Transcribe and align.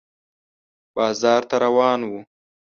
بازار 0.95 1.41
ته 1.49 1.55
روان 1.63 1.99
و 2.09 2.11